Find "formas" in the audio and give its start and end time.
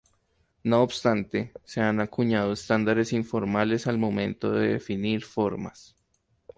5.23-5.95